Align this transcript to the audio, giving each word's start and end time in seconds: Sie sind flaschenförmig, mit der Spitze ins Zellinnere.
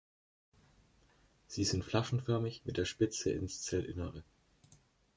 Sie 1.45 1.63
sind 1.63 1.83
flaschenförmig, 1.85 2.63
mit 2.65 2.77
der 2.77 2.85
Spitze 2.85 3.29
ins 3.29 3.61
Zellinnere. 3.61 4.23